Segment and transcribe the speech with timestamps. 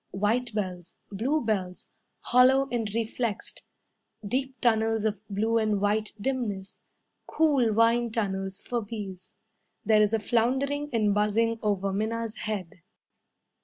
[0.09, 1.87] White bells, Blue bells,
[2.21, 3.67] Hollow and reflexed.
[4.27, 6.81] Deep tunnels of blue and white dimness,
[7.27, 9.35] Cool wine tunnels for bees.
[9.85, 12.81] There is a floundering and buzzing over Minna's head.